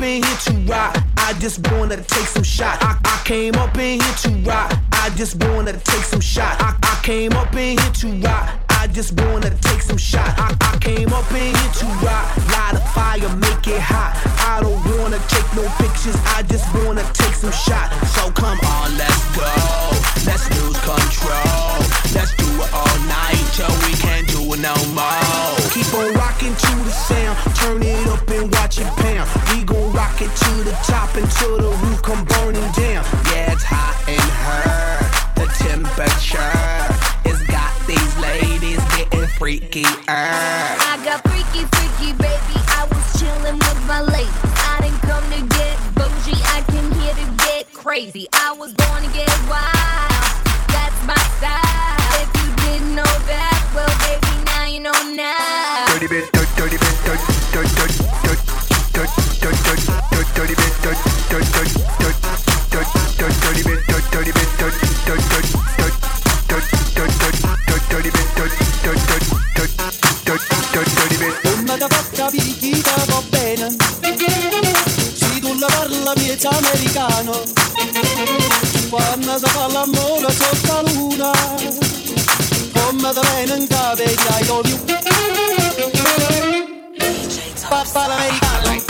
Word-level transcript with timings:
up 0.00 0.06
in 0.06 0.22
here 0.22 0.36
to 0.36 0.52
rock. 0.72 0.96
I 1.18 1.34
just 1.34 1.70
wanna 1.70 1.96
take 1.96 2.26
some 2.26 2.42
shot. 2.42 2.78
I, 2.80 2.98
I 3.04 3.22
came 3.26 3.54
up 3.56 3.76
in 3.76 4.00
here 4.00 4.14
to 4.22 4.30
rock. 4.48 4.72
I 4.92 5.10
just 5.10 5.42
wanna 5.44 5.74
take 5.74 6.04
some 6.04 6.20
shot. 6.20 6.56
I, 6.60 6.74
I 6.82 7.00
came 7.04 7.32
up 7.32 7.52
in 7.54 7.78
here 7.78 7.92
to 7.92 8.06
rock. 8.26 8.59
I 8.80 8.86
just 8.86 9.12
wanna 9.20 9.50
take 9.60 9.82
some 9.82 9.98
shot. 9.98 10.32
I, 10.40 10.56
I 10.72 10.78
came 10.78 11.12
up 11.12 11.30
in 11.32 11.52
here 11.52 11.72
to 11.84 11.86
rock. 12.00 12.24
Light 12.48 12.80
a 12.80 12.82
fire, 12.96 13.28
make 13.36 13.68
it 13.68 13.76
hot. 13.76 14.16
I 14.40 14.64
don't 14.64 14.80
wanna 14.96 15.20
take 15.28 15.44
no 15.52 15.68
pictures. 15.76 16.16
I 16.32 16.40
just 16.48 16.64
wanna 16.80 17.04
take 17.12 17.36
some 17.36 17.52
shot. 17.52 17.92
So 18.16 18.32
come 18.32 18.56
on, 18.56 18.96
let's 18.96 19.20
go. 19.36 19.52
Let's 20.24 20.48
lose 20.56 20.80
control. 20.80 21.76
Let's 22.16 22.32
do 22.40 22.48
it 22.56 22.72
all 22.72 22.96
night 23.04 23.44
till 23.52 23.68
we 23.84 23.92
can't 24.00 24.24
do 24.32 24.48
it 24.56 24.64
no 24.64 24.72
more. 24.96 25.60
Keep 25.76 25.92
on 26.00 26.16
rocking 26.16 26.56
to 26.56 26.72
the 26.80 26.94
sound, 27.04 27.36
turn 27.60 27.84
it 27.84 28.00
up 28.08 28.24
and 28.32 28.48
watch 28.48 28.80
it 28.80 28.88
pound. 28.96 29.28
We 29.52 29.60
gon' 29.60 29.92
rock 29.92 30.24
it 30.24 30.32
to 30.32 30.52
the 30.64 30.72
top 30.88 31.12
until 31.20 31.60
the 31.60 31.72
roof 31.84 32.00
come 32.00 32.24
burning 32.32 32.64
down. 32.72 33.04
Yeah, 33.28 33.52
it's 33.52 33.60
hot 33.60 33.92
in 34.08 34.24
her. 34.48 35.04
The 35.36 35.46
temperature 35.68 36.56
has 37.28 37.44
got 37.44 37.59
these 37.90 38.16
ladies 38.18 38.78
getting 38.94 39.26
freaky. 39.38 39.84
Ah. 40.06 40.94
I 40.94 41.04
got 41.04 41.26
freaky, 41.26 41.66
freaky, 41.74 42.12
baby. 42.14 42.56
I 42.78 42.86
was 42.86 43.02
chilling 43.18 43.58
with 43.58 43.80
my 43.86 44.00
lady. 44.00 44.30
I 44.70 44.78
didn't 44.82 45.02
come 45.02 45.26
to 45.34 45.40
get 45.58 45.74
bougie. 45.98 46.38
I 46.54 46.62
came 46.70 46.90
here 47.02 47.14
to 47.14 47.26
get 47.44 47.72
crazy. 47.72 48.28
I 48.32 48.52
was 48.52 48.72
born 48.74 49.02
to 49.02 49.10
get 49.10 49.30
wild. 49.50 50.22
That's 50.70 51.00
my 51.02 51.18
style. 51.38 52.22
If 52.22 52.30
you 52.38 52.48
didn't 52.62 52.94
know 52.94 53.14
that, 53.26 53.58
well, 53.74 53.90
baby, 54.06 54.32
now 54.46 54.66
you 54.66 54.80
know 54.80 54.98
now. 55.14 55.86
Dirty 55.90 56.06
bit, 56.06 56.30
dirty, 56.30 56.54
dirty 56.56 56.78
bit, 56.78 56.94
dirty, 57.02 57.26
dirty, 57.50 57.74
dirty, 57.74 57.98
dirty, 58.94 59.40
dirty, 59.42 59.62
dirty. 59.66 59.99
Parla 76.40 76.56
americano. 76.56 77.42
Quando 78.88 79.38
si 79.38 79.44
fa 79.46 79.66
l'amore 79.68 80.32
sotto 80.32 80.72
la 80.72 80.92
luna 80.92 81.30
Come 82.72 83.12
da 83.12 83.20
bene 83.20 83.56
in 83.56 83.66
capo 83.68 84.02
e 84.02 84.10
I 84.10 84.46
love 84.46 84.68
you 84.68 84.78
Papà 87.68 88.06
l'americano 88.06 88.89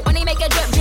When 0.00 0.16
he 0.16 0.24
make 0.24 0.40
a 0.40 0.48
drip 0.48 0.71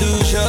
lose 0.00 0.32
your 0.32 0.43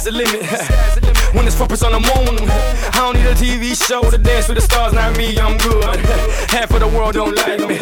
sky's 0.00 0.04
the 0.04 0.12
limit? 0.12 0.42
when 1.34 1.46
it's 1.46 1.56
footprints 1.56 1.82
on 1.82 1.92
the 1.92 2.00
moon, 2.00 2.50
I 2.50 2.90
don't 2.94 3.16
need 3.16 3.26
a 3.26 3.34
TV 3.34 3.76
show 3.76 4.08
to 4.10 4.18
dance 4.18 4.48
with 4.48 4.56
the 4.56 4.62
stars. 4.62 4.92
Not 4.92 5.16
me, 5.16 5.38
I'm 5.38 5.56
good. 5.58 5.84
Half 6.50 6.72
of 6.72 6.80
the 6.80 6.88
world 6.88 7.14
don't 7.14 7.34
like 7.36 7.60
me, 7.68 7.76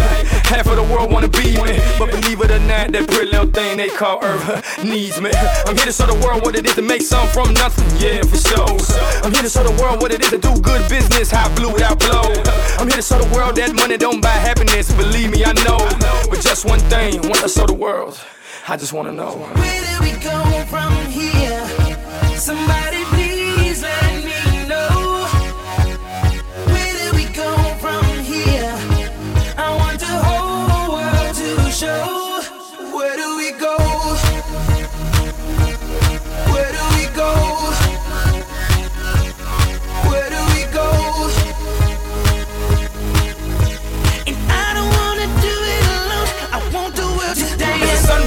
half 0.44 0.66
of 0.66 0.76
the 0.76 0.83
world 0.83 1.11
wanna 1.11 1.28
be 1.28 1.57
me. 1.62 1.81
But 1.98 2.11
believe 2.11 2.40
it 2.40 2.50
or 2.50 2.59
not, 2.61 2.92
that 2.92 3.09
pretty 3.09 3.31
little 3.33 3.50
thing 3.50 3.78
they 3.78 3.88
call 3.88 4.22
Earth 4.22 4.44
needs 4.85 5.20
me. 5.20 5.31
I'm 5.66 5.74
here 5.76 5.87
to 5.87 5.92
show 5.92 6.07
the 6.07 6.20
world 6.24 6.42
what 6.42 6.54
it 6.54 6.66
is 6.66 6.74
to 6.74 6.83
make 6.83 7.02
something 7.02 7.33
from 7.33 7.54
nothing. 7.54 7.88
Yeah, 7.96 8.22
for 8.22 8.37
sure. 8.37 8.68
I'm 9.24 9.33
here 9.33 9.42
to 9.42 9.48
show 9.48 9.64
the 9.64 9.76
world 9.81 10.02
what 10.02 10.12
it 10.12 10.20
is 10.20 10.31
to 10.31 10.38
do 10.38 10.52
good 10.61 10.88
business, 10.88 11.31
how 11.31 11.48
blue 11.54 11.72
without 11.72 11.98
blow. 11.98 12.28
I'm 12.78 12.88
here 12.88 13.00
to 13.00 13.02
show 13.02 13.18
the 13.18 13.31
world 13.35 13.57
that 13.57 13.74
money 13.74 13.96
don't 13.96 14.20
buy 14.20 14.37
happiness. 14.37 14.92
Believe 14.92 15.31
me, 15.31 15.44
I 15.44 15.52
know. 15.64 15.81
But 16.28 16.40
just 16.40 16.66
one 16.66 16.81
thing, 16.92 17.22
once 17.22 17.42
I 17.42 17.48
show 17.48 17.66
the 17.66 17.74
world, 17.74 18.20
I 18.68 18.76
just 18.76 18.92
wanna 18.92 19.12
know. 19.12 19.33
Where 19.57 20.00
we 20.02 20.12
from 20.68 20.92
here? 21.07 21.38
Show. 31.78 32.08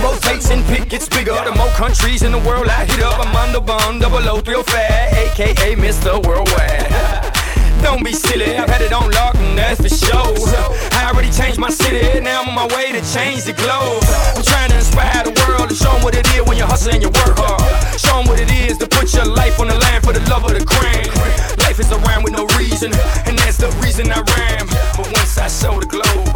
Rotates 0.02 0.50
and 0.50 0.64
pit 0.66 0.90
gets 0.90 1.08
bigger, 1.08 1.38
the 1.46 1.54
more 1.56 1.70
countries 1.70 2.24
in 2.24 2.32
the 2.32 2.40
world 2.40 2.68
I 2.68 2.86
hit 2.86 3.02
up. 3.02 3.20
I'm 3.20 3.36
on 3.36 3.54
the 3.54 3.62
bond, 3.62 4.02
double 4.02 4.18
O, 4.28 4.42
real 4.42 4.60
oh 4.60 4.64
fat, 4.64 5.14
aka 5.14 5.76
Mr. 5.76 6.24
Worldwide. 6.26 6.90
Don't 7.84 8.04
be 8.04 8.14
silly, 8.14 8.56
I've 8.58 8.70
had 8.70 8.82
it 8.82 8.94
on 8.94 9.10
lock, 9.12 9.36
and 9.36 9.58
that's 9.58 9.82
for 9.82 9.90
sure. 9.90 10.36
I 10.94 11.10
already 11.10 11.32
changed 11.32 11.60
my 11.60 11.70
city, 11.70 12.20
now 12.20 12.42
I'm 12.42 12.50
on 12.50 12.56
my 12.56 12.68
way 12.76 12.92
to 12.92 13.02
change 13.14 13.44
the 13.46 13.54
globe. 13.54 14.04
I'm 14.38 14.44
trying 14.44 14.70
to 14.70 14.78
inspire 14.78 15.24
the 15.24 15.34
world 15.42 15.70
and 15.70 15.78
show 15.78 15.92
'em 15.96 16.04
what 16.04 16.16
it 16.16 16.28
is 16.36 16.42
when 16.46 16.58
you 16.58 16.66
hustle 16.66 16.94
and 16.94 17.02
you 17.02 17.10
work 17.10 17.38
hard. 17.38 17.62
Show 18.00 18.20
'em 18.20 18.28
what 18.28 18.40
it 18.40 18.52
is 18.52 18.78
to 18.78 18.88
put 18.88 19.14
your 19.14 19.26
life 19.26 19.60
on 19.60 19.68
the 19.68 19.78
line 19.86 20.02
for 20.02 20.14
the 20.14 20.24
love 20.30 20.44
of 20.46 20.54
the 20.54 20.64
crown. 20.64 21.10
Life 21.66 21.80
is 21.80 21.92
a 21.92 21.98
rhyme 22.06 22.24
with 22.24 22.34
no 22.34 22.46
reason, 22.60 22.94
and 23.26 23.38
that's 23.40 23.58
the 23.58 23.72
reason 23.84 24.12
I 24.12 24.22
rhyme. 24.34 24.68
But 24.98 25.08
once 25.18 25.38
I 25.38 25.48
show 25.48 25.80
the 25.80 25.88
globe, 25.88 26.36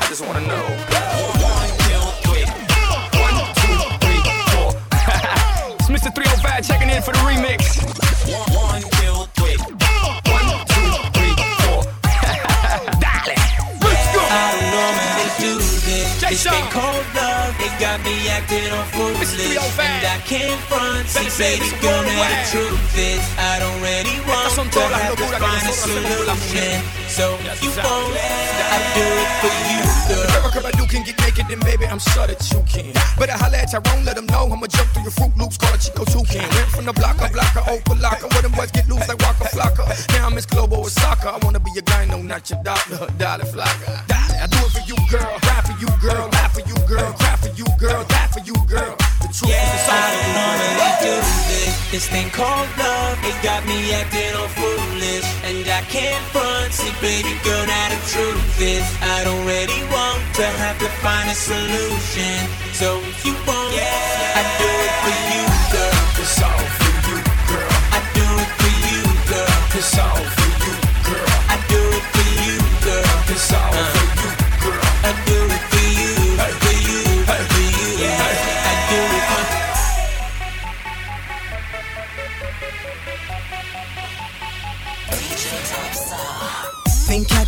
I 0.00 0.06
just 0.08 0.24
wanna 0.24 0.40
know. 0.40 0.87
Mr. 5.98 6.14
305 6.14 6.62
checking 6.64 6.90
in 6.90 7.02
for 7.02 7.10
the 7.10 7.18
remix. 7.26 7.82
One, 8.54 8.82
two, 8.82 9.26
three. 9.34 9.58
One, 9.58 10.46
two, 10.70 10.94
three, 11.10 11.34
four. 11.58 11.82
Dale. 13.02 13.34
Let's 13.82 14.06
go. 14.14 14.22
I 14.22 14.54
don't 14.54 14.70
normally 14.78 15.26
do 15.42 15.58
this. 15.58 16.06
Jay 16.22 16.28
It's 16.30 16.42
Sean. 16.46 16.54
been 16.54 16.70
cold 16.70 17.02
love, 17.18 17.27
they 17.58 17.70
got 17.82 17.98
me 18.06 18.14
acting 18.30 18.70
all 18.72 18.86
foolish. 18.94 19.34
305. 19.34 19.84
And 19.84 20.06
I 20.06 20.18
can't 20.24 20.60
front, 20.70 21.08
see, 21.08 21.28
baby, 21.38 21.68
girl, 21.82 22.02
now 22.02 22.22
the 22.22 22.38
truth 22.50 22.98
is, 22.98 23.22
I 23.38 23.58
don't 23.58 23.78
really 23.82 24.18
want 24.26 24.54
to 24.54 24.80
have 24.80 25.16
to 25.18 25.26
find 25.38 25.62
a 25.62 25.66
nosotros 25.66 26.28
hacemos 26.28 26.28
por 26.28 26.38
solution. 26.38 26.82
So 27.08 27.34
if 27.42 27.62
you 27.62 27.70
won't, 27.82 28.14
I 28.14 28.78
do 28.94 29.04
it 29.04 29.30
for 29.42 29.54
you, 29.70 29.82
girl. 30.06 30.36
Every 30.38 30.50
crib 30.54 30.66
I 30.66 30.72
do 30.78 30.84
can 30.86 31.02
get 31.02 31.18
naked, 31.18 31.46
then 31.48 31.60
baby, 31.60 31.86
I'm 31.86 31.98
sure 31.98 32.26
that 32.26 32.38
you 32.52 32.62
can. 32.70 32.94
Better 33.18 33.34
holla 33.34 33.58
at 33.58 33.70
Tyrone, 33.70 34.04
let 34.04 34.16
him 34.16 34.26
know 34.26 34.46
I'ma 34.46 34.66
jump 34.66 34.88
through 34.94 35.02
your 35.02 35.14
Froot 35.18 35.36
Loops, 35.36 35.58
call 35.58 35.74
it 35.74 35.80
Chico 35.82 36.04
Toucan. 36.04 36.46
Went 36.54 36.70
from 36.70 36.84
the 36.86 36.92
blocker, 36.92 37.28
blocker, 37.32 37.62
over 37.66 37.94
locker, 37.98 38.28
where 38.28 38.42
them 38.42 38.52
boys 38.52 38.70
get 38.70 38.88
loose 38.88 39.08
like 39.08 39.18
Waka 39.18 39.50
Flocka. 39.50 39.84
Now 40.14 40.26
I'm 40.26 40.34
Miss 40.34 40.46
Global 40.46 40.82
with 40.82 40.92
soccer. 40.92 41.28
I 41.28 41.38
wanna 41.42 41.60
be 41.60 41.70
your 41.74 41.82
guy, 41.82 42.04
no, 42.06 42.22
not 42.22 42.48
your 42.50 42.62
doctor, 42.62 42.98
Dolly 43.18 43.44
Flocker. 43.50 44.04
I 44.38 44.46
do 44.46 44.58
it 44.58 44.70
for 44.70 44.84
you, 44.86 44.96
girl, 45.10 45.26
rap 45.42 45.66
for 45.66 45.74
you, 45.80 45.90
girl, 45.98 46.28
laugh 46.32 46.54
for 46.54 46.60
you, 46.60 46.76
girl, 46.86 47.12
cry 47.18 47.37
you, 47.58 47.66
girl, 47.76 48.04
die 48.06 48.30
for 48.30 48.38
you, 48.46 48.54
girl. 48.70 48.94
The 49.18 49.28
truth 49.34 49.50
Yeah, 49.50 49.74
is 49.74 49.86
I 49.90 50.06
don't 50.14 50.30
normally 50.38 50.92
do 51.02 51.14
this. 51.50 51.74
This 51.90 52.06
thing 52.06 52.30
called 52.30 52.70
love, 52.78 53.18
it 53.26 53.34
got 53.42 53.66
me 53.66 53.90
acting 53.98 54.30
all 54.38 54.46
foolish. 54.54 55.26
And 55.42 55.66
I 55.66 55.82
can't 55.90 56.22
front, 56.30 56.70
see, 56.72 56.94
baby 57.02 57.34
girl, 57.42 57.66
now 57.66 57.86
the 57.90 57.98
truth 58.14 58.62
is, 58.62 58.86
I 59.02 59.24
don't 59.26 59.42
really 59.42 59.82
want 59.90 60.22
to 60.38 60.46
have 60.62 60.78
to 60.78 60.88
find 61.02 61.26
a 61.26 61.34
solution. 61.34 62.38
So 62.78 63.02
if 63.02 63.26
you 63.26 63.34
want, 63.42 63.74
I 63.74 64.42
do 64.62 64.70
it 64.86 64.94
for 65.02 65.18
you, 65.34 65.44
girl. 65.74 65.98
It's 66.22 66.38
all 66.38 66.62
for 66.78 66.94
you, 67.10 67.18
girl. 67.50 67.74
I 67.90 68.00
do 68.14 68.26
it 68.38 68.50
for 68.54 68.74
you, 68.86 69.02
girl. 69.34 69.58
It's 69.74 69.98
all 69.98 70.22
for 70.38 70.50
you, 70.62 70.74
girl. 71.10 71.30
I 71.50 71.56
do 71.66 71.80
it 71.98 72.06
for 72.14 72.28
you, 72.38 72.56
girl. 72.86 73.14
It's 73.34 73.50
all 73.50 73.72
for 73.74 74.06
uh. 74.06 74.22
you, 74.22 74.47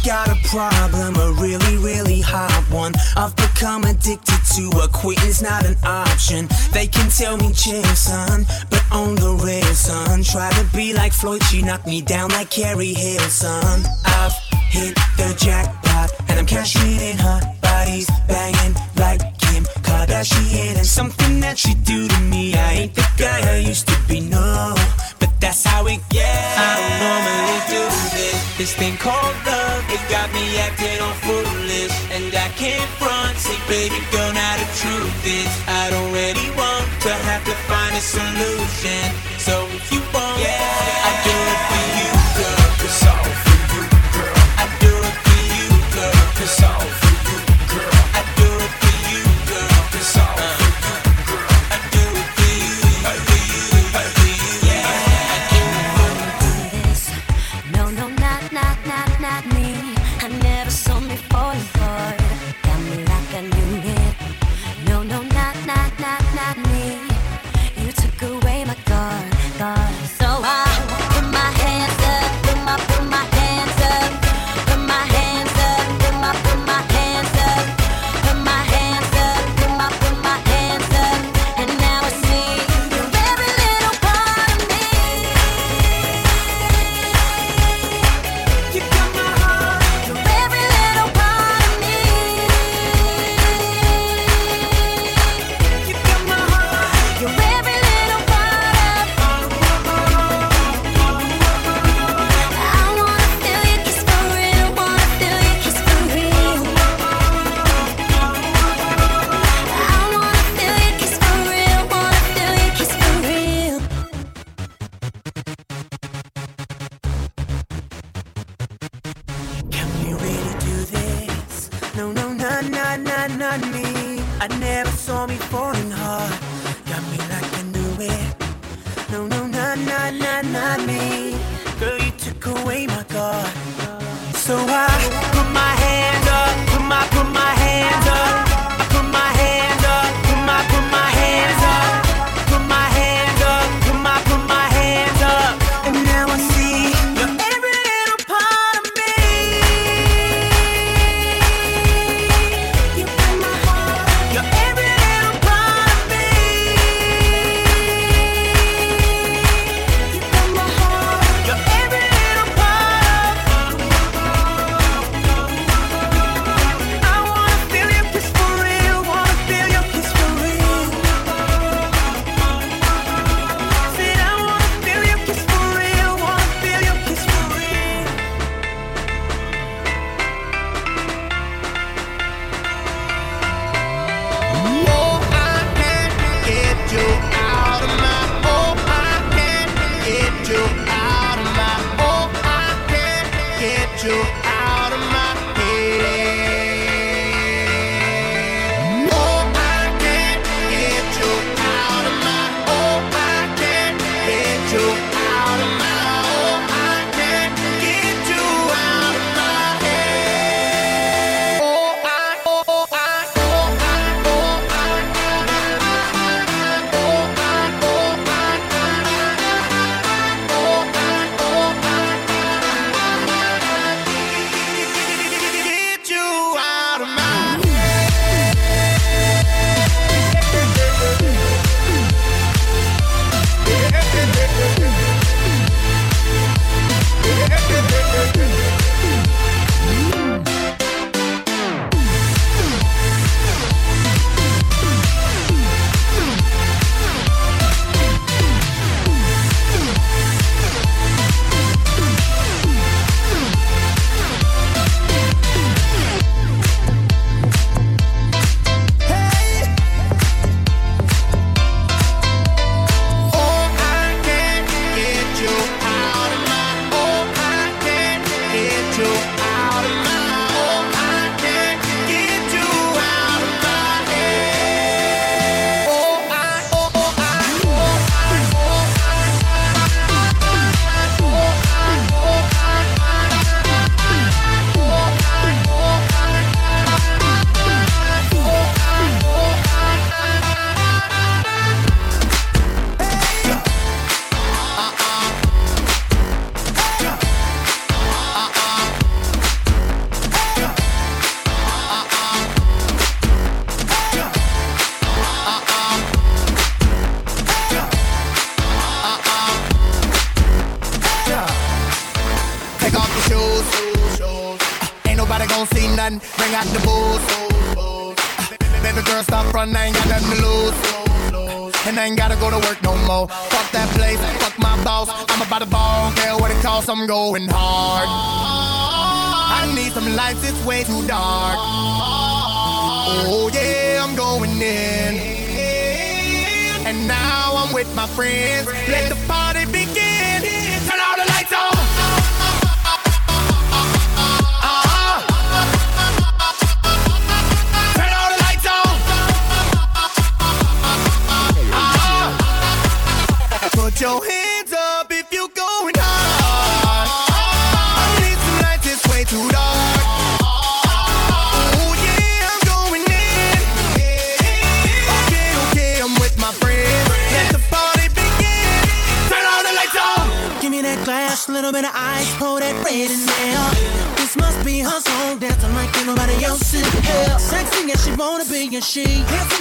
got 0.04 0.28
a 0.28 0.36
problem, 0.48 1.16
a 1.16 1.32
really, 1.40 1.76
really 1.76 2.20
hot 2.20 2.64
one. 2.70 2.92
I've 3.16 3.34
become 3.36 3.84
addicted 3.84 4.40
to 4.56 4.70
a 4.82 4.88
quitting's 4.88 5.42
not 5.42 5.64
an 5.64 5.76
option. 5.84 6.48
They 6.72 6.86
can 6.86 7.10
tell 7.10 7.36
me 7.36 7.52
chill, 7.52 7.82
son, 7.94 8.46
but 8.70 8.84
on 8.90 9.14
the 9.16 9.32
real, 9.44 9.74
son. 9.74 10.22
Try 10.22 10.50
to 10.50 10.64
be 10.76 10.92
like 10.92 11.12
Floyd, 11.12 11.42
she 11.44 11.62
knocked 11.62 11.86
me 11.86 12.00
down 12.02 12.30
like 12.30 12.50
Carrie 12.50 12.94
Hill, 12.94 13.20
son. 13.28 13.82
I've 14.04 14.32
hit 14.70 14.94
the 15.16 15.34
jackpot, 15.38 16.10
and 16.28 16.38
I'm 16.38 16.46
cashing 16.46 17.00
in 17.00 17.18
her 17.18 17.40
bodies, 17.60 18.08
banging 18.28 18.74
like 18.96 19.20
Kim 19.38 19.64
Kardashian. 19.82 20.76
And 20.76 20.86
something 20.86 21.40
that 21.40 21.58
she 21.58 21.74
do 21.74 22.08
to 22.08 22.20
me, 22.20 22.54
I 22.54 22.72
ain't 22.72 22.94
the 22.94 23.06
guy 23.18 23.54
I 23.54 23.58
used 23.58 23.88
to 23.88 23.96
be, 24.08 24.20
no. 24.20 24.74
But 25.20 25.30
that's 25.38 25.62
how 25.64 25.86
it, 25.86 26.00
yeah. 26.12 26.24
I 26.24 26.70
don't 26.80 26.96
normally 27.04 27.60
do 27.68 27.82
this. 28.16 28.38
This 28.58 28.72
thing 28.74 28.96
called 28.96 29.36
love, 29.46 29.84
it 29.88 30.02
got 30.10 30.28
me 30.32 30.58
acting 30.58 30.98
all 31.00 31.16
foolish. 31.24 31.94
And 32.10 32.34
I 32.34 32.48
can't 32.56 32.90
front, 32.98 33.36
say, 33.38 33.56
baby 33.68 34.00
girl, 34.10 34.32
now 34.32 34.54
the 34.58 34.68
truth 34.82 35.20
is, 35.24 35.50
I 35.68 35.90
don't 35.90 36.12
really 36.12 36.50
want 36.56 36.88
to 37.06 37.12
have 37.30 37.44
to 37.44 37.54
find 37.70 37.92
a 37.96 38.00
solution. 38.00 39.04
So 39.38 39.64
if 39.70 39.92
you 39.92 40.00
want, 40.12 40.40
yeah. 40.40 41.08
I 41.08 41.12
do 41.24 41.36
it 41.52 41.60
for 41.70 41.84
you, 42.00 42.10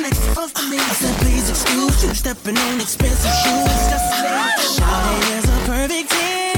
it's 0.10 0.26
fun 0.34 0.50
for 0.50 0.68
me. 0.70 0.78
I 0.78 0.94
said, 0.94 1.16
please 1.22 1.50
excuse 1.50 2.04
you, 2.04 2.14
stepping 2.14 2.58
on 2.58 2.82
expensive 2.82 3.32
shoes. 3.42 3.80
Just 3.92 4.08
Shawty 4.76 5.20
is 5.38 5.46
a 5.46 5.58
perfect 5.70 6.10
10. 6.10 6.50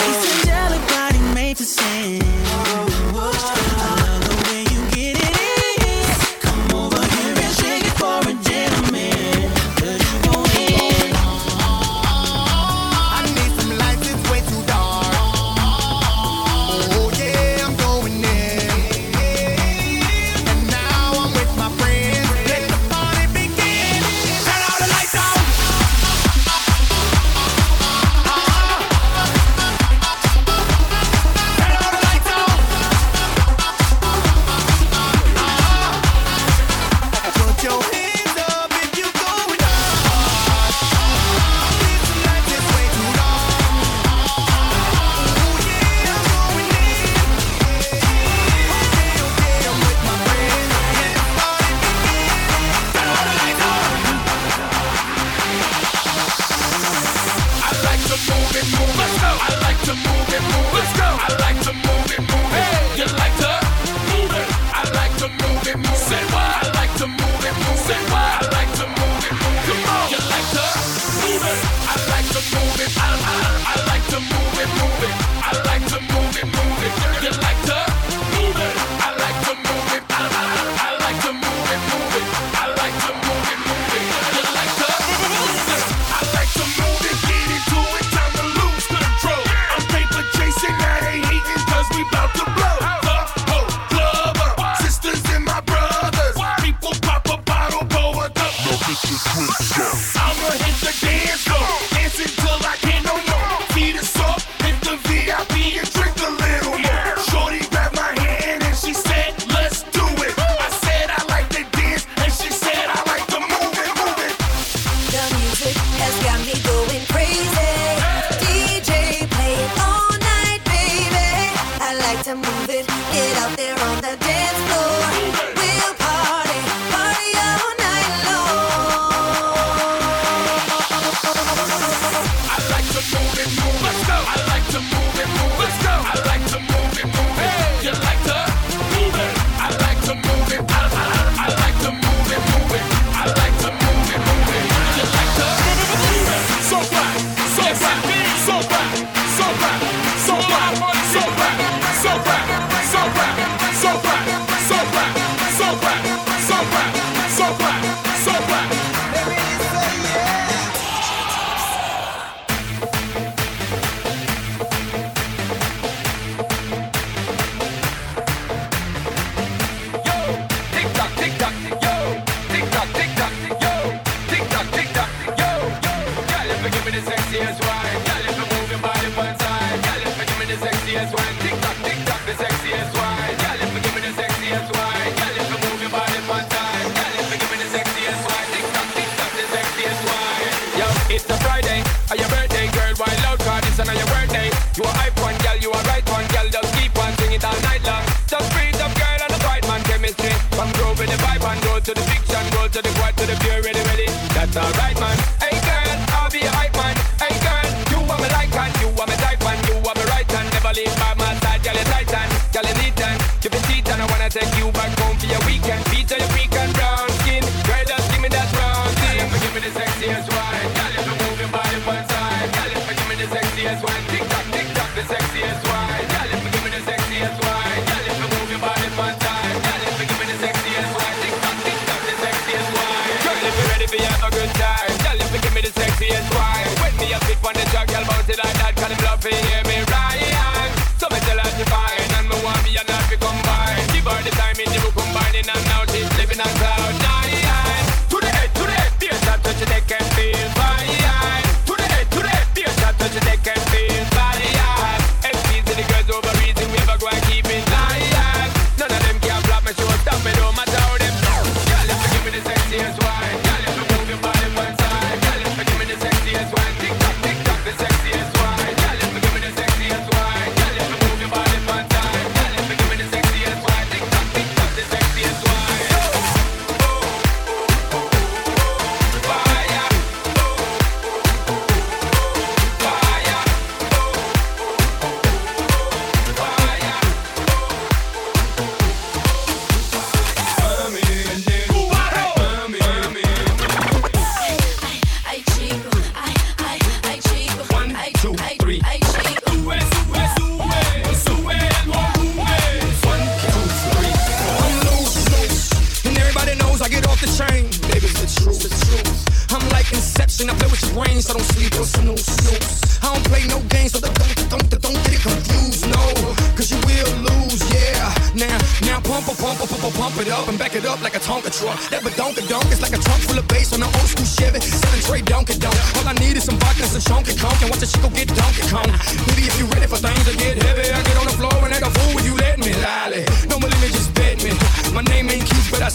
Piece 0.00 0.24
angelic 0.36 0.82
body 0.88 1.20
made 1.34 1.56
to 1.56 1.64
sin. 1.64 2.49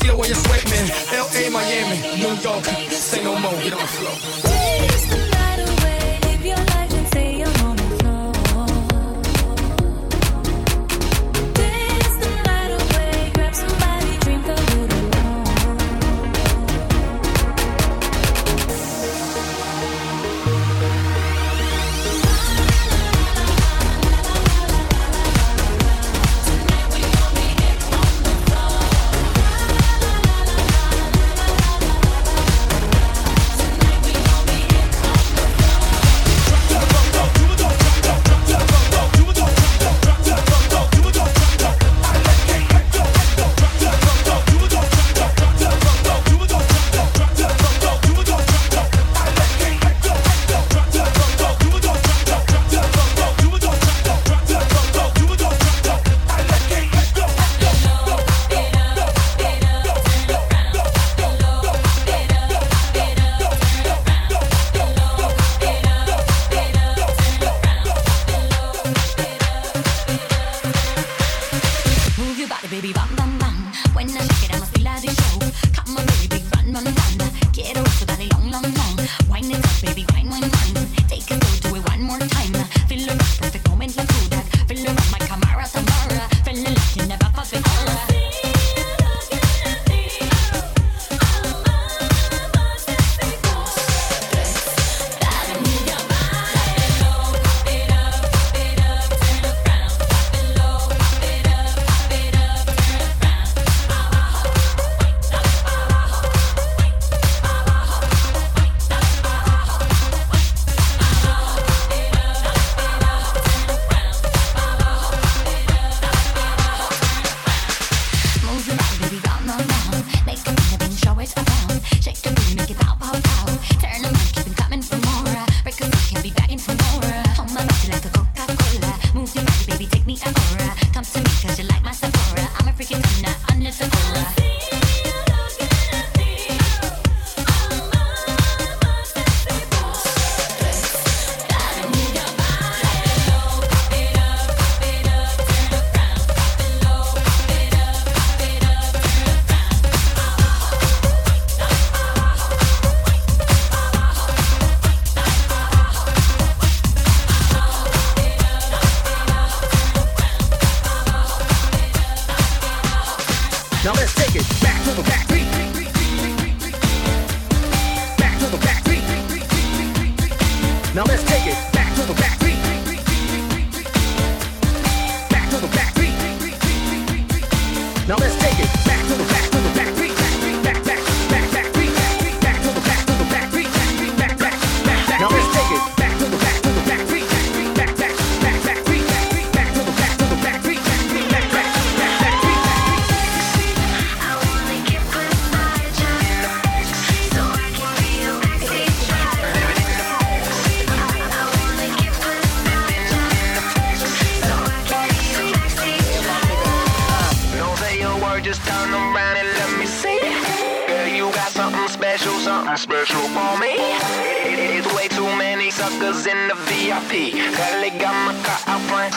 feel 0.06 0.18
when 0.18 0.28
you're 0.28 0.36
sweating. 0.36 0.88
LA, 1.12 1.50
Miami, 1.50 1.98
New 2.18 2.36
York, 2.42 2.66
say 2.92 3.24
no 3.24 3.38
more, 3.40 3.52
get 3.62 3.74
on 3.74 3.80
the 3.80 3.88
floor. 3.88 4.95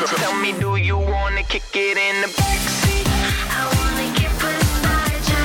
Tell 0.07 0.35
me, 0.37 0.53
do 0.53 0.77
you 0.77 0.97
wanna 0.97 1.43
kick 1.43 1.75
it 1.75 1.99
in 1.99 2.21
the 2.23 2.29
backseat? 2.29 3.05
I 3.51 3.67
wanna 3.75 4.07
get 4.17 4.31
beside 4.39 5.27
you, 5.27 5.43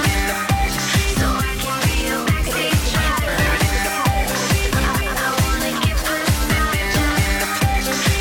so 1.17 1.25
I 1.25 1.57
can 1.57 1.77
be 1.81 1.95
your 2.05 2.21
backseat 2.29 2.77
driver. 2.93 3.33
I 4.77 5.27
wanna 5.41 5.71
get 5.81 5.97
beside 6.05 6.85
you, 6.93 7.09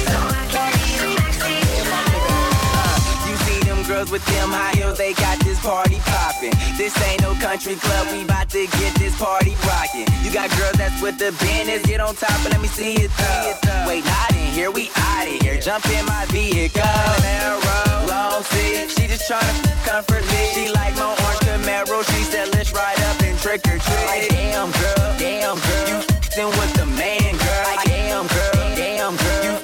so 0.08 0.18
I 0.24 0.48
can 0.48 0.72
be 0.72 0.88
your 0.96 1.12
backseat 1.20 1.68
driver. 1.84 3.28
You 3.28 3.36
see 3.44 3.60
them 3.68 3.80
girls 3.84 4.10
with 4.10 4.24
them 4.24 4.48
high 4.50 4.72
heels, 4.72 4.96
they 4.96 5.12
got 5.12 5.36
this 5.40 5.41
party 5.62 5.98
poppin'. 6.04 6.52
This 6.76 6.92
ain't 7.08 7.22
no 7.22 7.34
country 7.34 7.76
club, 7.76 8.08
we 8.12 8.24
bout 8.24 8.50
to 8.50 8.66
get 8.66 8.94
this 8.98 9.16
party 9.16 9.54
rockin'. 9.64 10.06
You 10.22 10.32
got 10.32 10.50
girls 10.58 10.74
that's 10.74 11.00
with 11.00 11.18
the 11.18 11.30
business, 11.38 11.86
get 11.86 12.00
on 12.00 12.14
top 12.16 12.34
and 12.44 12.50
let 12.50 12.60
me 12.60 12.68
see 12.68 12.94
it 12.94 13.10
up. 13.18 13.86
Wait, 13.86 14.04
not 14.04 14.30
in 14.32 14.50
here, 14.52 14.70
we 14.70 14.90
out 14.96 15.26
of 15.26 15.40
here. 15.40 15.60
Jump 15.60 15.86
in 15.86 16.04
my 16.04 16.26
vehicle. 16.26 16.82
Camaro, 16.82 18.08
long 18.08 18.42
seat. 18.42 18.90
She 18.90 19.06
just 19.06 19.30
tryna 19.30 19.86
comfort 19.86 20.24
me. 20.26 20.42
She 20.52 20.68
like 20.72 20.94
my 20.96 21.14
orange 21.14 21.40
Camaro, 21.46 22.02
she 22.10 22.22
said 22.24 22.48
let's 22.52 22.72
ride 22.72 23.00
up 23.00 23.22
and 23.22 23.38
trick 23.38 23.60
or 23.66 23.78
treat. 23.78 24.06
Like 24.06 24.28
damn 24.28 24.70
girl, 24.72 25.16
damn 25.18 25.56
girl, 25.58 25.88
you 25.88 25.96
f***ing 25.96 26.50
with 26.58 26.74
the 26.74 26.86
man, 26.86 27.32
girl. 27.38 27.64
Like 27.64 27.84
damn 27.86 28.26
girl, 28.26 28.76
damn 28.76 29.16
girl, 29.16 29.44
you 29.44 29.61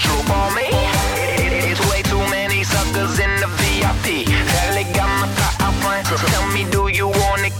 special 0.00 0.22
for 0.24 0.50
me. 0.54 0.66
It- 0.66 1.52
it- 1.52 1.64
It's 1.70 1.80
way 1.90 2.02
too 2.02 2.22
many 2.28 2.62
suckers 2.64 3.18
in 3.18 3.32
the 3.40 3.48
VIP. 3.58 4.24
Hell, 4.26 4.76
got 4.92 5.08
my 5.20 5.28
car 5.38 5.68
out 5.68 5.74
front. 5.82 6.06
Tell 6.32 6.46
me, 6.48 6.64
do 6.64 6.88
you 6.88 7.08
wanna 7.08 7.50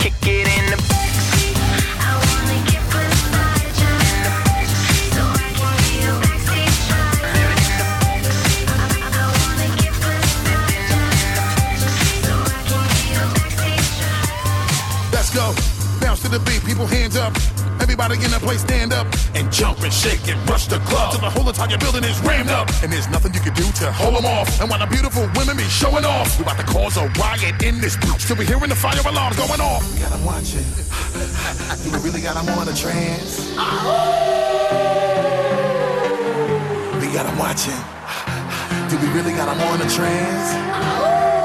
to 16.27 16.39
the 16.39 16.45
beat, 16.45 16.63
people 16.65 16.87
hands 16.87 17.17
up. 17.17 17.33
Everybody 17.81 18.17
in 18.25 18.31
the 18.31 18.41
place 18.41 18.61
stand 18.61 18.93
up 18.93 19.07
and 19.35 19.53
jump 19.53 19.81
and 19.83 19.93
shake 19.93 20.27
and 20.29 20.39
rush 20.51 20.67
the 20.67 20.79
club 20.91 21.13
till 21.13 21.21
the 21.21 21.31
whole 21.31 21.47
entire 21.49 21.79
building 21.79 22.03
is 22.05 22.19
rammed 22.21 22.51
up. 22.51 22.69
And 22.83 22.93
there's 22.93 23.09
nothing 23.09 23.33
you 23.35 23.41
can 23.41 23.55
do 23.55 23.67
to 23.81 23.93
hold 23.93 24.17
them 24.17 24.27
off. 24.27 24.61
And 24.61 24.69
while 24.69 24.81
the 24.81 24.87
beautiful 24.87 25.29
women 25.37 25.57
be 25.57 25.65
showing 25.65 26.05
off, 26.05 26.39
we 26.39 26.45
about 26.45 26.59
to 26.59 26.67
cause 26.67 26.97
a 26.97 27.07
riot 27.21 27.63
in 27.63 27.81
this 27.81 27.97
bitch. 27.97 28.27
Till 28.27 28.37
we 28.37 28.45
hearing 28.45 28.71
the 28.71 28.75
fire 28.75 28.99
alarm 29.07 29.35
going 29.37 29.61
off. 29.61 29.83
We 29.95 30.01
got 30.01 30.13
'em 30.13 30.25
watching. 30.25 30.67
You 31.85 31.93
really 32.03 32.21
got 32.21 32.37
'em 32.37 32.49
on 32.59 32.67
a 32.69 32.75
trance. 32.75 33.47
We 37.01 37.07
got 37.15 37.27
'em 37.27 37.39
watching. 37.39 37.83
Do 38.91 38.99
we 38.99 39.09
really 39.15 39.33
got 39.33 39.49
'em 39.49 39.61
on 39.71 39.81
a 39.81 39.89
trance? 39.89 41.36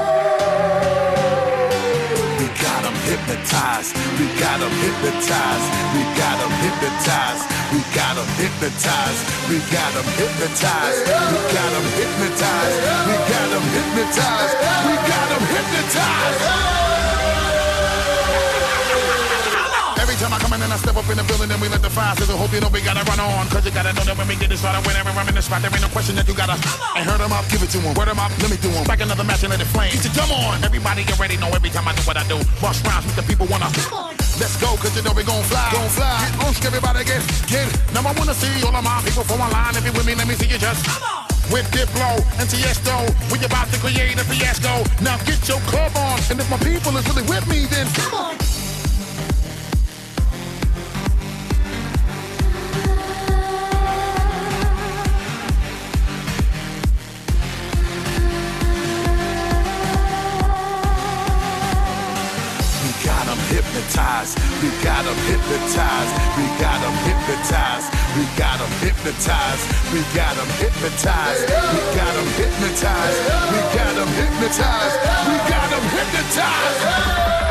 Hypnotized. 3.12 3.92
We 4.18 4.26
got 4.40 4.58
'em 4.64 4.72
hypnotized. 4.84 5.68
We 5.94 6.02
got 6.20 6.36
'em 6.44 6.52
hypnotized. 6.64 7.44
We 7.72 7.80
got 7.98 8.16
'em 8.16 8.30
hypnotized. 8.40 9.22
We 9.50 9.56
got 9.76 9.92
'em 9.98 10.08
hypnotized. 10.20 11.00
We 11.32 11.38
got 11.56 11.70
'em 11.76 11.86
hypnotized. 11.98 12.11
Building 21.94 22.12
and 22.12 22.16
we 22.16 22.16
let 22.16 22.16
the 22.16 22.16
fire 22.16 22.16
sizzle, 22.16 22.36
hope 22.36 22.52
you 22.52 22.60
know 22.60 22.68
we 22.68 22.80
gotta 22.80 23.04
run 23.04 23.20
on. 23.20 23.48
Cause 23.48 23.64
you 23.64 23.72
gotta 23.72 23.92
know 23.92 24.04
that 24.04 24.16
when 24.16 24.28
we 24.28 24.36
get 24.36 24.48
this 24.48 24.60
started, 24.60 24.84
whenever 24.86 25.10
I'm 25.10 25.28
in 25.28 25.34
the 25.34 25.42
spot, 25.42 25.62
there 25.62 25.70
ain't 25.72 25.82
no 25.82 25.88
question 25.88 26.16
that 26.16 26.26
you 26.28 26.34
gotta. 26.34 26.56
I 26.94 27.02
heard 27.02 27.20
'em 27.20 27.32
up, 27.32 27.44
give 27.48 27.62
it 27.62 27.70
to 27.70 27.78
'em. 27.80 27.94
Word 27.94 28.08
'em 28.08 28.18
up, 28.18 28.32
let 28.40 28.50
me 28.50 28.56
do 28.56 28.70
do 28.70 28.78
'em. 28.78 28.84
Back 28.84 29.00
another 29.00 29.24
match 29.24 29.42
and 29.42 29.50
let 29.50 29.60
it 29.60 29.68
flame. 29.68 29.92
Get 29.92 30.04
your 30.04 30.14
drum 30.14 30.32
on. 30.32 30.64
Everybody 30.64 31.04
already 31.12 31.36
know 31.36 31.50
every 31.52 31.70
time 31.70 31.88
I 31.88 31.92
do 31.94 32.02
what 32.02 32.16
I 32.16 32.24
do. 32.24 32.38
Bust 32.60 32.86
rhymes 32.86 33.06
with 33.06 33.16
the 33.16 33.22
people 33.22 33.46
wanna. 33.46 33.70
Come 33.72 33.98
on. 33.98 34.14
Let's 34.40 34.56
go, 34.56 34.76
cause 34.76 34.94
you 34.96 35.02
know 35.02 35.12
we 35.12 35.24
gon' 35.24 35.44
fly. 35.44 35.68
Gon' 35.72 35.88
fly. 35.90 36.18
Get 36.38 36.46
on, 36.46 36.66
everybody 36.66 37.04
get, 37.04 37.22
get. 37.46 37.68
Now 37.92 38.02
I 38.08 38.12
wanna 38.16 38.34
see 38.34 38.52
all 38.64 38.74
of 38.74 38.84
my 38.84 39.00
people 39.04 39.24
from 39.24 39.40
online. 39.40 39.76
If 39.76 39.84
you 39.84 39.92
with 39.92 40.06
me, 40.06 40.14
let 40.14 40.26
me 40.26 40.34
see 40.34 40.48
you 40.48 40.58
just. 40.58 40.84
Come 40.84 41.02
on 41.02 41.26
With 41.52 41.66
Diplo 41.70 42.16
and 42.40 42.48
Tiesto, 42.48 42.96
we 43.30 43.44
about 43.44 43.68
to 43.72 43.78
create 43.78 44.16
a 44.16 44.24
fiasco. 44.24 44.84
Now 45.02 45.18
get 45.28 45.46
your 45.48 45.60
club 45.68 45.92
on, 45.96 46.18
and 46.30 46.40
if 46.40 46.48
my 46.48 46.56
people 46.58 46.96
is 46.96 47.04
really 47.08 47.26
with 47.28 47.46
me, 47.48 47.66
then 47.66 47.86
come 47.92 48.14
on. 48.14 48.41
We 65.12 65.18
got 65.18 65.28
'em 65.28 65.28
hypnotized. 65.28 66.14
We 66.36 66.44
got 66.58 66.80
'em 66.80 66.96
hypnotized. 67.04 67.88
We 68.16 68.24
got 68.38 68.60
'em 68.60 68.72
hypnotized. 68.80 69.64
We 69.92 70.00
got 70.16 70.38
'em 70.38 70.48
hypnotized. 70.56 71.44
We 71.74 71.80
got 71.96 72.16
'em 72.16 72.28
hypnotized. 72.40 73.20
We 73.52 73.60
got 73.76 73.94
'em 73.98 74.08
hypnotized. 74.20 74.98
We 75.28 75.36
got 75.52 75.72
'em 75.72 75.84
hypnotized. 75.96 77.41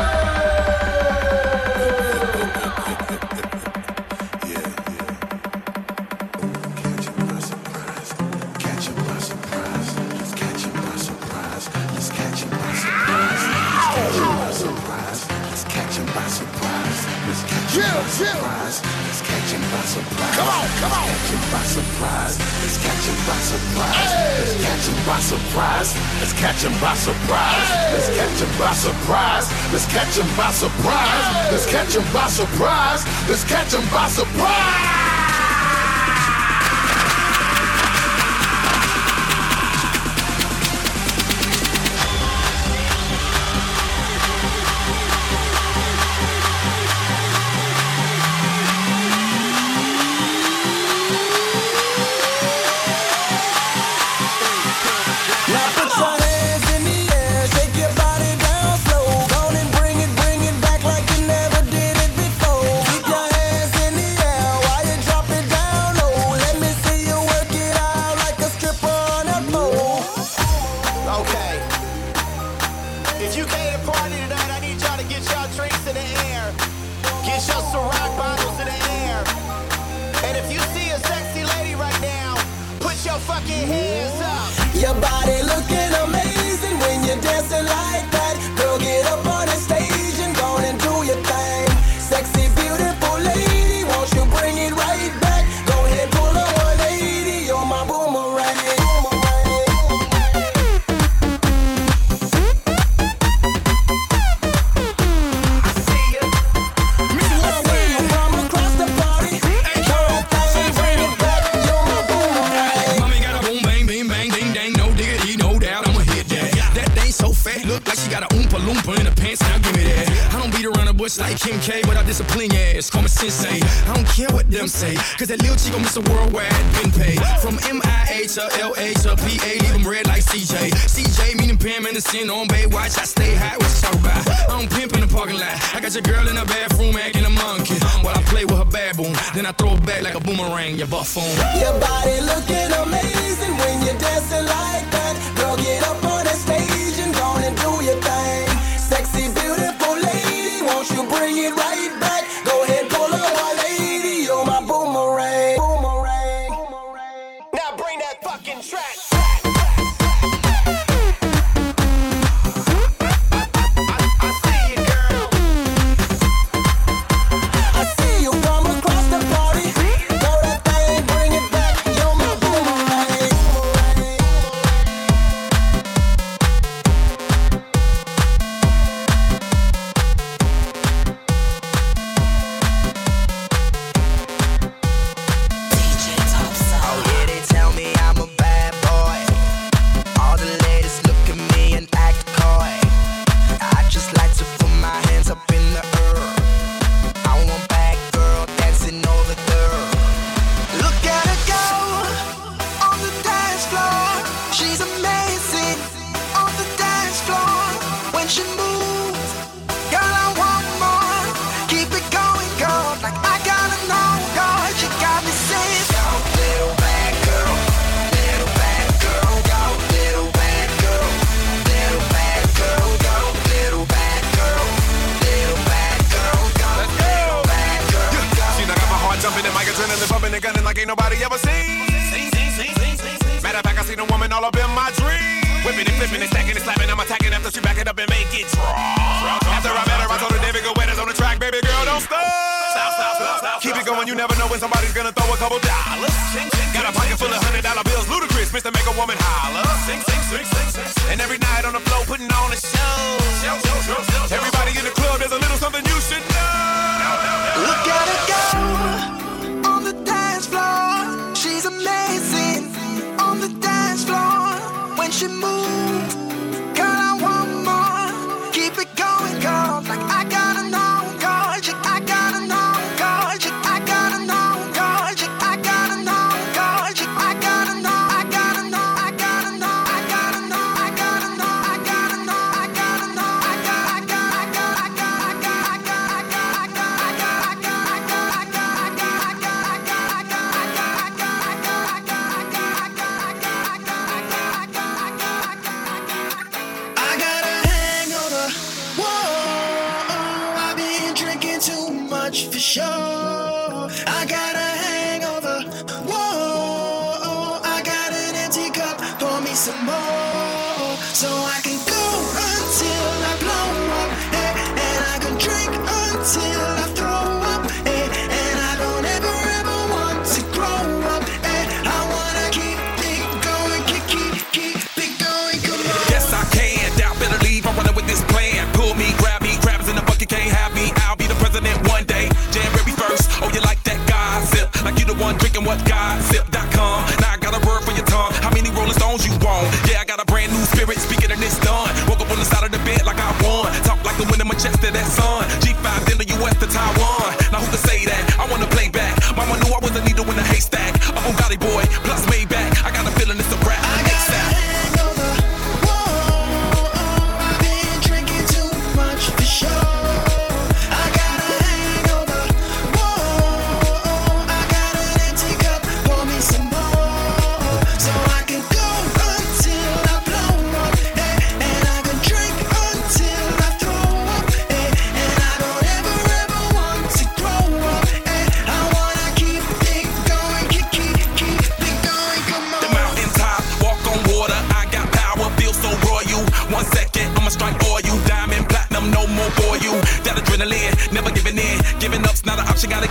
Let's 18.22 19.22
catch 19.22 19.50
him 19.50 19.60
by 19.72 19.82
surprise. 19.82 20.36
Come 20.36 20.48
on, 20.48 20.66
come 20.78 20.92
on. 20.92 21.08
Let's 21.10 21.26
catch 21.26 21.34
him 21.34 21.42
by 21.50 21.62
surprise. 21.66 22.38
Let's 22.62 22.78
catch 22.78 23.02
him 23.02 23.18
by 23.26 23.38
surprise. 23.42 24.10
Let's 24.38 24.54
catch 24.62 24.86
him 24.86 24.98
by 25.06 25.18
surprise. 25.18 25.90
Let's 26.20 26.32
catch 26.32 26.62
him 26.62 26.74
by 26.80 26.94
surprise. 26.94 27.68
Let's 27.92 28.10
catch 28.14 28.38
him 28.38 28.50
by 28.58 28.72
surprise. 28.72 29.46
Let's 29.72 29.86
catch 29.90 30.14
him 30.18 30.28
by 30.36 30.50
surprise. 30.52 31.50
Let's 31.50 31.66
catch 31.66 31.96
him 31.96 32.06
by 32.12 32.26
surprise. 32.28 33.02
Let's 33.28 33.44
catch 33.44 33.74
him 33.74 33.84
by 33.90 34.08
surprise. 34.08 34.91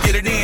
Get 0.02 0.16
it 0.16 0.26
in. 0.26 0.41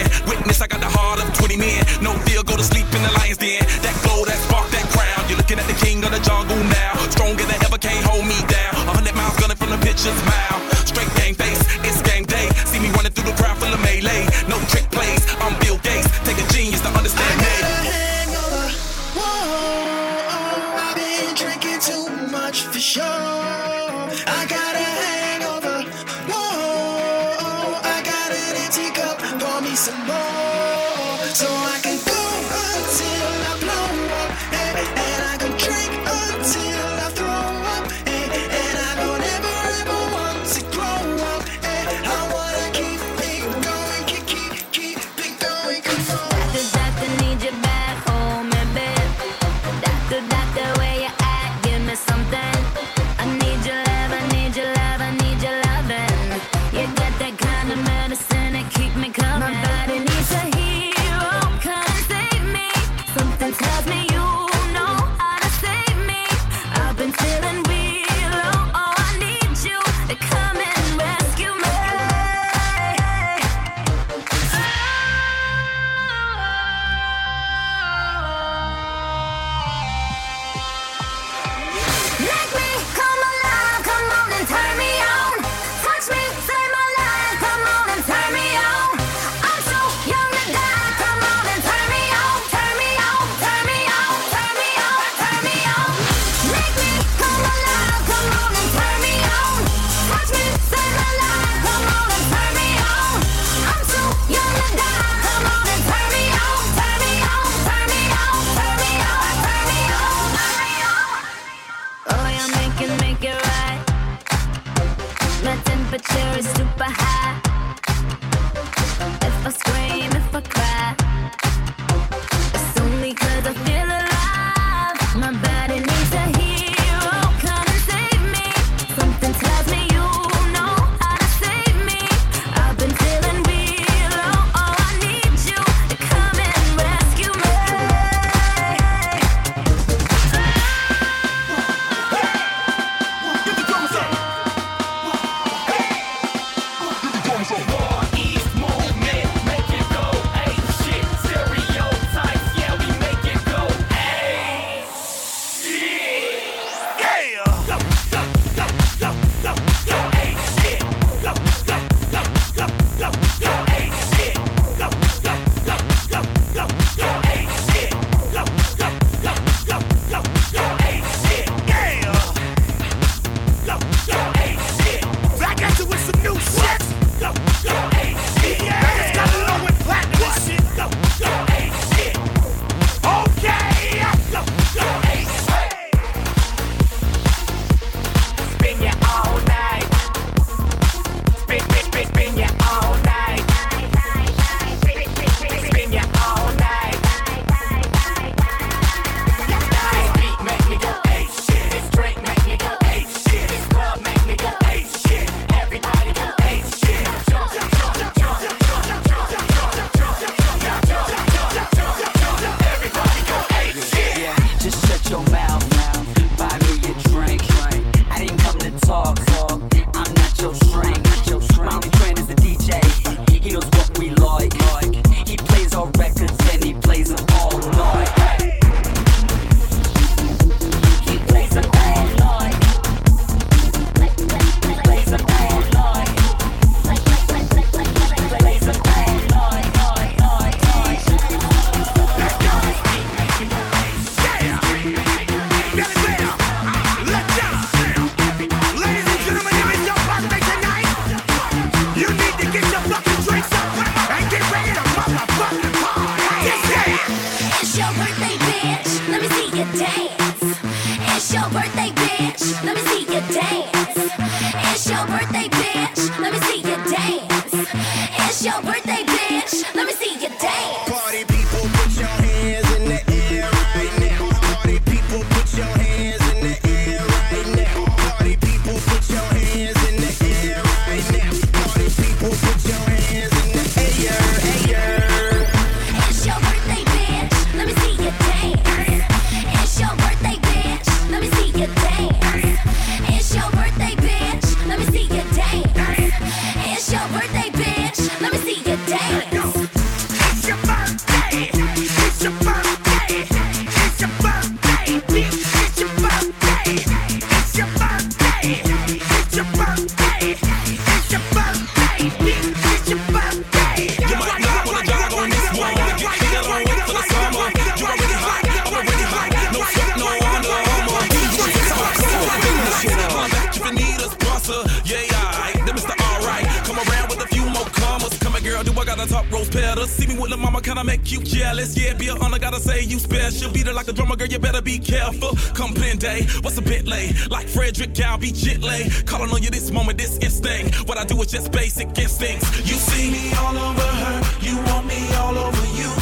got 328.99 329.09
a 329.09 329.12
top 329.12 329.30
rose 329.30 329.49
petals. 329.49 329.90
See 329.90 330.07
me 330.07 330.18
with 330.18 330.30
the 330.30 330.36
mama, 330.36 330.61
can 330.61 330.78
I 330.78 330.82
make 330.82 331.11
you 331.11 331.22
jealous? 331.22 331.76
Yeah, 331.76 331.94
be 331.94 332.09
a 332.09 332.14
honor, 332.16 332.38
gotta 332.38 332.61
say 332.61 332.82
you 332.82 332.99
special. 332.99 333.51
Beat 333.53 333.66
her 333.66 333.72
like 333.72 333.88
a 333.88 333.92
drummer, 333.92 334.16
girl, 334.16 334.26
you 334.26 334.38
better 334.38 334.62
be 334.62 334.78
careful. 334.78 335.36
Come 335.55 335.74
pen 335.74 335.99
day, 335.99 336.26
what's 336.42 336.59
a 336.59 336.62
bit 336.62 336.86
late? 336.86 337.14
Like 337.30 337.49
Frederick, 337.49 337.94
Gal, 337.94 338.18
be 338.18 338.30
jitlay. 338.30 339.07
Calling 339.07 339.30
on 339.30 339.42
you 339.42 339.51
this 339.51 339.70
moment, 339.70 339.99
this 339.99 340.18
instinct. 340.18 340.88
What 340.88 340.99
I 340.99 341.05
do 341.05 341.20
is 341.22 341.30
just 341.30 341.53
basic 341.53 341.96
instincts. 341.99 342.59
You 342.59 342.74
see 342.74 343.11
me 343.11 343.32
all 343.36 343.57
over 343.57 343.80
her, 343.80 344.22
you 344.40 344.57
want 344.66 344.86
me 344.86 345.14
all 345.16 345.36
over 345.38 345.66
you. 345.76 345.97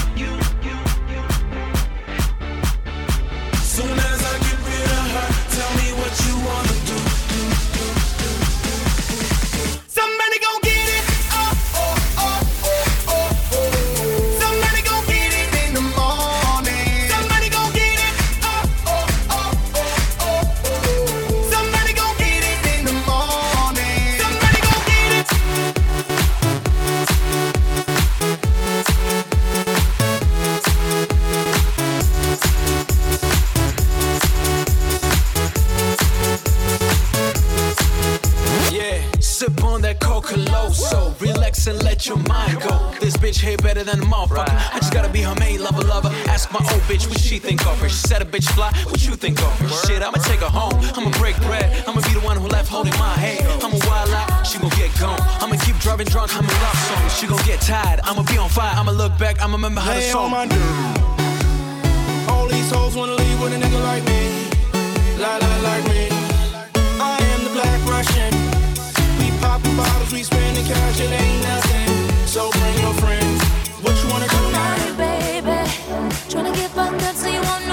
hit 43.47 43.63
better 43.63 43.85
than 43.85 44.03
a 44.03 44.05
motherfucker. 44.05 44.51
Right. 44.51 44.75
I 44.75 44.79
just 44.81 44.93
gotta 44.93 45.09
be 45.09 45.23
her 45.23 45.35
main 45.39 45.63
lover, 45.63 45.85
lover. 45.87 46.11
Ask 46.27 46.53
my 46.53 46.59
old 46.73 46.83
bitch 46.91 47.07
what 47.09 47.21
she 47.21 47.39
think 47.39 47.65
of 47.65 47.79
her. 47.81 47.89
She 47.89 48.03
said 48.11 48.21
a 48.21 48.25
bitch 48.25 48.49
fly, 48.57 48.71
what 48.91 49.07
you 49.07 49.15
think 49.15 49.39
of 49.41 49.53
her? 49.61 49.69
Shit, 49.87 50.03
I'ma 50.03 50.19
take 50.31 50.41
her 50.41 50.51
home. 50.61 50.75
I'ma 50.97 51.11
break 51.23 51.37
bread. 51.47 51.67
I'ma 51.87 52.01
be 52.03 52.13
the 52.19 52.25
one 52.27 52.37
who 52.37 52.49
left 52.49 52.69
holding 52.69 52.97
my 52.99 53.15
hand. 53.15 53.47
I'ma 53.63 53.79
wild 53.87 54.11
out, 54.11 54.45
she 54.45 54.59
gon' 54.59 54.71
get 54.71 54.91
gone. 54.99 55.21
I'ma 55.41 55.57
keep 55.65 55.79
driving 55.79 56.09
drunk, 56.09 56.35
I'ma 56.37 56.53
love 56.67 56.79
song. 56.89 57.09
She 57.17 57.27
gon' 57.27 57.45
get 57.47 57.61
tired, 57.61 58.01
I'ma 58.03 58.23
be 58.25 58.37
on 58.37 58.49
fire. 58.49 58.75
I'ma 58.75 58.91
look 58.91 59.17
back, 59.17 59.41
I'ma 59.41 59.55
remember 59.55 59.81
how 59.81 59.95
the 59.95 60.03
song. 60.03 60.35
All 62.29 62.49
these 62.49 62.71
hoes 62.71 62.97
wanna 62.97 63.15
leave 63.15 63.41
with 63.41 63.55
a 63.55 63.59
nigga 63.63 63.81
like 63.91 64.05
me. 64.11 64.23
La 65.23 65.39
la 65.39 65.53
like 65.69 65.85
me. 65.87 66.11
I 66.99 67.15
am 67.33 67.41
the 67.47 67.53
black 67.55 67.81
Russian. 67.95 68.33
We 69.21 69.31
poppin' 69.39 69.77
bottles, 69.77 70.13
we 70.13 70.25
spendin' 70.25 70.67
cash, 70.67 71.01
it 71.01 71.13
ain't 71.13 71.43
nothing. 71.47 72.27
So 72.27 72.51
bring 72.51 72.79
your 72.83 72.95
friends. 72.95 73.26
Trying 76.29 76.53
to 76.53 76.59
get 76.59 76.75
back 76.75 76.91
that's 76.99 77.23
so 77.23 77.29
you 77.29 77.41
want 77.41 77.66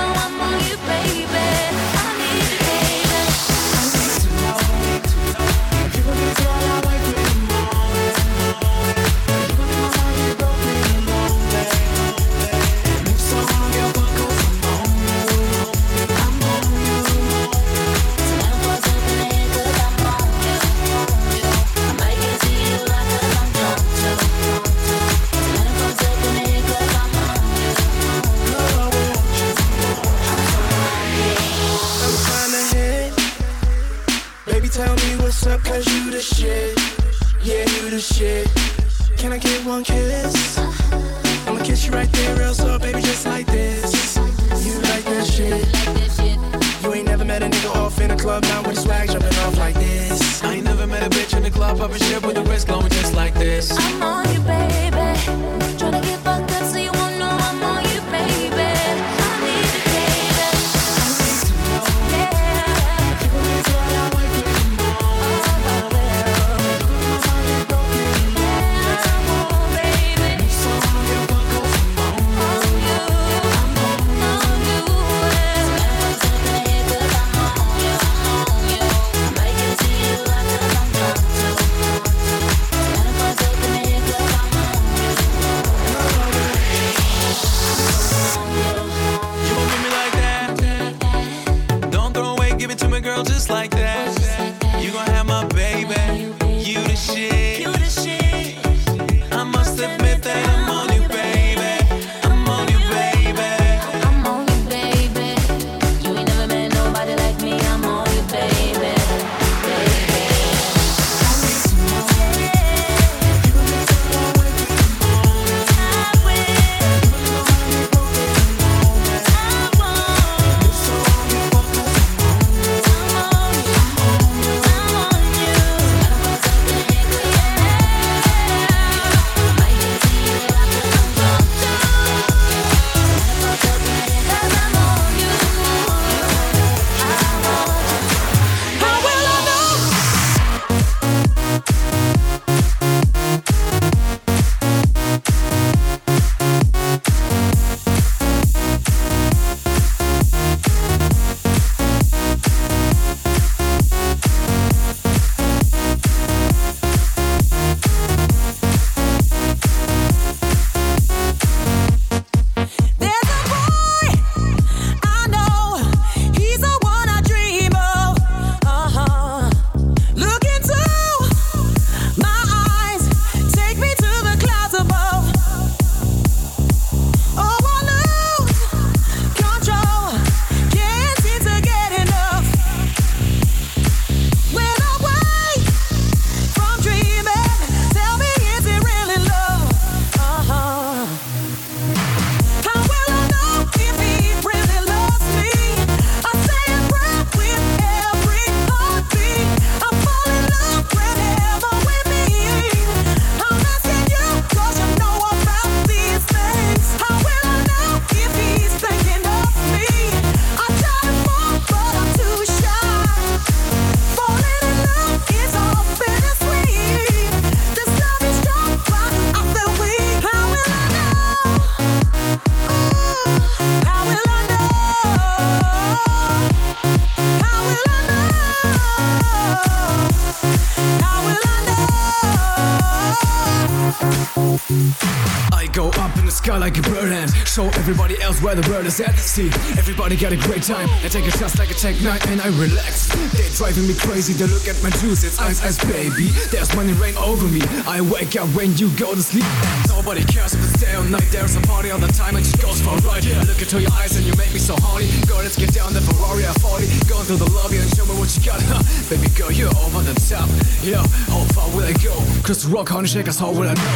where 238.54 238.62
the 238.62 238.70
world 238.70 238.86
is 238.86 239.00
at 239.00 239.18
See, 239.18 239.48
Everybody 239.82 240.16
got 240.16 240.32
a 240.32 240.38
great 240.38 240.62
time. 240.62 240.90
I 241.02 241.08
take 241.08 241.26
a 241.26 241.32
shot 241.32 241.58
like 241.58 241.72
a 241.72 241.74
check 241.74 242.00
night 242.02 242.26
and 242.28 242.42
I 242.42 242.48
relax. 242.62 243.10
They're 243.34 243.50
driving 243.58 243.88
me 243.88 243.96
crazy. 243.96 244.34
They 244.34 244.46
look 244.46 244.68
at 244.68 244.78
my 244.84 244.90
juice. 245.02 245.24
It's 245.24 245.40
ice, 245.40 245.64
ice, 245.64 245.80
baby. 245.86 246.30
There's 246.52 246.70
money 246.76 246.94
rain 246.94 247.16
over 247.18 247.48
me. 247.48 247.62
I 247.88 248.02
wake 248.02 248.36
up 248.36 248.48
when 248.54 248.76
you 248.78 248.94
go 248.98 249.16
to 249.16 249.24
sleep. 249.24 249.46
Nobody 249.90 250.24
cares 250.26 250.54
if 250.54 250.62
it's 250.62 250.82
day 250.82 250.94
or 250.96 251.04
night. 251.06 251.26
There's 251.32 251.56
a 251.56 251.62
party 251.62 251.90
all 251.90 252.00
the 252.00 252.14
time. 252.14 252.36
It 252.38 252.46
just 252.46 252.62
goes 252.62 252.82
for 252.82 252.94
a 252.94 253.02
ride. 253.02 253.26
Yeah. 253.26 253.42
Look 253.42 253.62
into 253.62 253.82
your 253.82 253.92
eyes 253.94 254.16
and 254.18 254.26
you 254.26 254.34
make 254.38 254.54
me 254.54 254.60
so 254.60 254.76
horny. 254.78 255.10
Girl, 255.26 255.42
let's 255.42 255.58
get 255.58 255.74
down 255.74 255.94
the 255.94 256.02
Ferrari 256.02 256.44
F40. 256.44 257.10
Go 257.10 257.20
into 257.22 257.38
the 257.38 257.50
lobby 257.58 257.78
and 257.78 257.90
show 257.96 258.06
me 258.06 258.14
what 258.20 258.30
you 258.38 258.44
got. 258.46 258.62
Huh. 258.70 258.84
Baby 259.10 259.34
girl, 259.34 259.52
you're 259.52 259.74
over 259.82 260.02
the 260.06 260.14
top. 260.30 260.50
Yo, 260.84 261.02
how 261.32 261.42
far 261.58 261.68
will 261.74 261.86
I 261.86 261.94
go? 262.04 262.14
Cause 262.44 262.68
rock, 262.68 262.90
honey, 262.90 263.08
shakers, 263.08 263.40
how 263.40 263.52
will 263.52 263.70
I 263.70 263.74
know? 263.74 263.94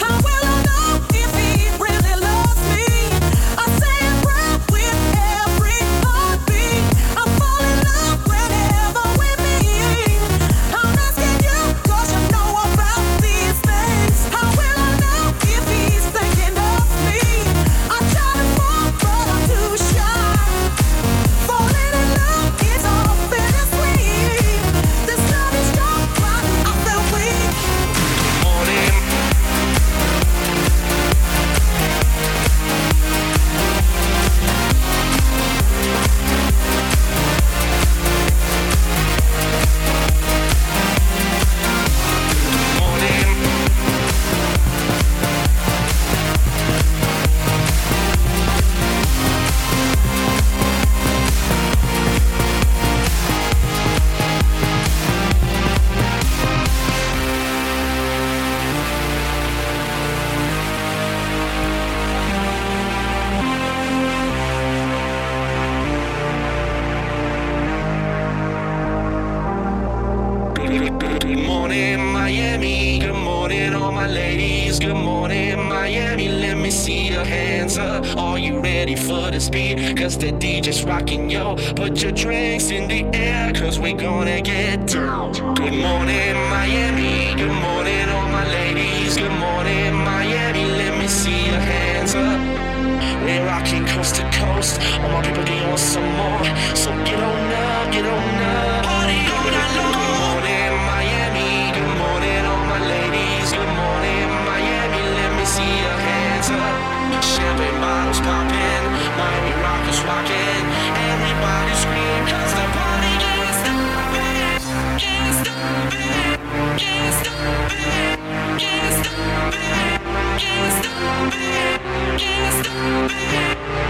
How 0.00 0.16
will 0.22 0.44
I 0.48 0.62
know? 0.64 1.17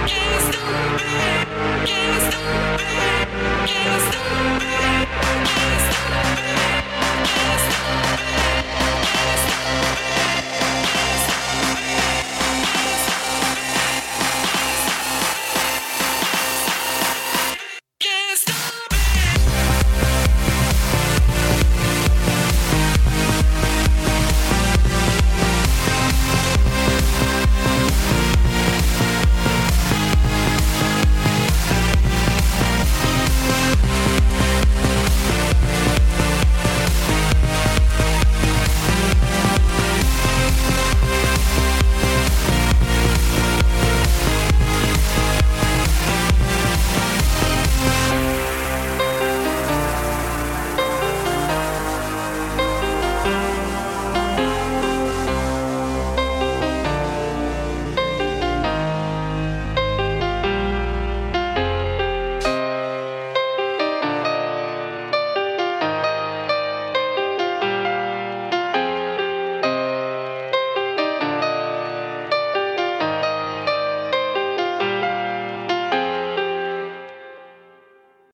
Can't 0.09 0.55
stop 0.55 1.01
it. 1.01 1.87
Can't 1.87 2.33
stop 2.33 2.81
it. 2.81 3.29
Can't 3.69 4.03
stop 4.15 4.63
it. 5.53 5.58